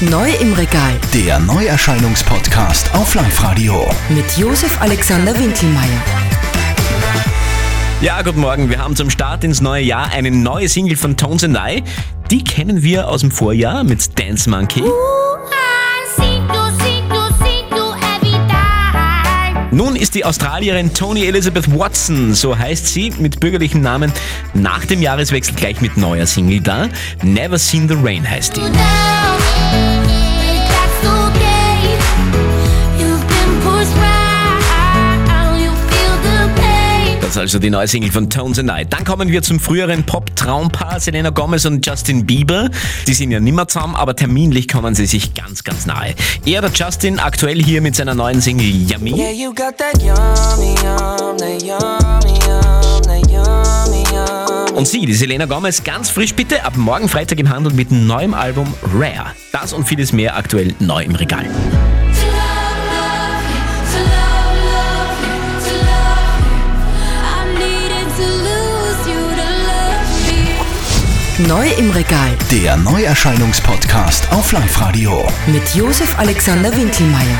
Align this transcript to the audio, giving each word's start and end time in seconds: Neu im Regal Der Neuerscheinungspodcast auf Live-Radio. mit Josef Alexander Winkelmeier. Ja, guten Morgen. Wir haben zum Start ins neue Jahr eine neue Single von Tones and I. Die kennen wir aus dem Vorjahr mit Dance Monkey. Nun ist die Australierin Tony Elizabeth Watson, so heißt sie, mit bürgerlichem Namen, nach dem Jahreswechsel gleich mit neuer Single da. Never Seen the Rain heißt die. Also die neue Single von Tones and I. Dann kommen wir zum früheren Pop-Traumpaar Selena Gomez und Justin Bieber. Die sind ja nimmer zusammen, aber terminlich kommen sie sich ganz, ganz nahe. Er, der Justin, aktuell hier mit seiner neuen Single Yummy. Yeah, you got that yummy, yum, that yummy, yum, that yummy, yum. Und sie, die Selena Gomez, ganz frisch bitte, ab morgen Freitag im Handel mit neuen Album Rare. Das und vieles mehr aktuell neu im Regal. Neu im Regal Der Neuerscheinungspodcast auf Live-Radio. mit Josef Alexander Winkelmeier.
Neu 0.00 0.30
im 0.40 0.52
Regal 0.52 0.92
Der 1.12 1.40
Neuerscheinungspodcast 1.40 2.94
auf 2.94 3.16
Live-Radio. 3.16 3.84
mit 4.10 4.24
Josef 4.36 4.80
Alexander 4.80 5.36
Winkelmeier. 5.36 6.02
Ja, 8.00 8.22
guten 8.22 8.38
Morgen. 8.38 8.70
Wir 8.70 8.78
haben 8.78 8.94
zum 8.94 9.10
Start 9.10 9.42
ins 9.42 9.60
neue 9.60 9.82
Jahr 9.82 10.12
eine 10.12 10.30
neue 10.30 10.68
Single 10.68 10.96
von 10.96 11.16
Tones 11.16 11.42
and 11.42 11.58
I. 11.58 11.82
Die 12.30 12.44
kennen 12.44 12.84
wir 12.84 13.08
aus 13.08 13.22
dem 13.22 13.32
Vorjahr 13.32 13.82
mit 13.82 14.16
Dance 14.16 14.48
Monkey. 14.48 14.84
Nun 19.72 19.96
ist 19.96 20.14
die 20.14 20.24
Australierin 20.24 20.94
Tony 20.94 21.26
Elizabeth 21.26 21.76
Watson, 21.76 22.34
so 22.34 22.56
heißt 22.56 22.86
sie, 22.86 23.12
mit 23.18 23.40
bürgerlichem 23.40 23.80
Namen, 23.80 24.12
nach 24.54 24.84
dem 24.84 25.02
Jahreswechsel 25.02 25.54
gleich 25.56 25.80
mit 25.80 25.96
neuer 25.96 26.26
Single 26.26 26.60
da. 26.60 26.88
Never 27.22 27.58
Seen 27.58 27.88
the 27.88 27.96
Rain 28.00 28.28
heißt 28.28 28.56
die. 28.56 28.62
Also 37.38 37.58
die 37.58 37.70
neue 37.70 37.86
Single 37.86 38.10
von 38.10 38.28
Tones 38.28 38.58
and 38.58 38.70
I. 38.70 38.84
Dann 38.84 39.04
kommen 39.04 39.30
wir 39.30 39.42
zum 39.42 39.60
früheren 39.60 40.04
Pop-Traumpaar 40.04 40.98
Selena 40.98 41.30
Gomez 41.30 41.64
und 41.64 41.86
Justin 41.86 42.26
Bieber. 42.26 42.68
Die 43.06 43.14
sind 43.14 43.30
ja 43.30 43.40
nimmer 43.40 43.68
zusammen, 43.68 43.94
aber 43.94 44.16
terminlich 44.16 44.68
kommen 44.68 44.94
sie 44.94 45.06
sich 45.06 45.34
ganz, 45.34 45.62
ganz 45.64 45.86
nahe. 45.86 46.14
Er, 46.44 46.60
der 46.60 46.70
Justin, 46.72 47.18
aktuell 47.18 47.62
hier 47.62 47.80
mit 47.80 47.96
seiner 47.96 48.14
neuen 48.14 48.40
Single 48.40 48.66
Yummy. 48.66 49.16
Yeah, 49.16 49.30
you 49.30 49.54
got 49.54 49.76
that 49.78 50.02
yummy, 50.02 50.74
yum, 50.82 51.36
that 51.38 51.62
yummy, 51.62 52.38
yum, 52.46 53.02
that 53.02 53.30
yummy, 53.30 54.04
yum. 54.12 54.76
Und 54.76 54.88
sie, 54.88 55.06
die 55.06 55.14
Selena 55.14 55.46
Gomez, 55.46 55.82
ganz 55.84 56.10
frisch 56.10 56.34
bitte, 56.34 56.64
ab 56.64 56.76
morgen 56.76 57.08
Freitag 57.08 57.38
im 57.38 57.50
Handel 57.50 57.72
mit 57.72 57.90
neuen 57.90 58.34
Album 58.34 58.72
Rare. 58.94 59.32
Das 59.52 59.72
und 59.72 59.86
vieles 59.86 60.12
mehr 60.12 60.36
aktuell 60.36 60.74
neu 60.80 61.02
im 61.04 61.14
Regal. 61.14 61.46
Neu 71.46 71.68
im 71.78 71.92
Regal 71.92 72.36
Der 72.50 72.76
Neuerscheinungspodcast 72.76 74.32
auf 74.32 74.50
Live-Radio. 74.50 75.24
mit 75.46 75.72
Josef 75.72 76.18
Alexander 76.18 76.76
Winkelmeier. 76.76 77.38